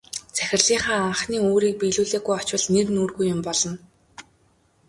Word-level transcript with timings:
Захирлынхаа 0.37 0.97
анхны 1.07 1.37
үүрийг 1.49 1.75
биелүүлэлгүй 1.79 2.35
очвол 2.41 2.65
нэр 2.73 2.87
нүүргүй 2.95 3.25
юм 3.33 3.39
болно. 3.47 3.73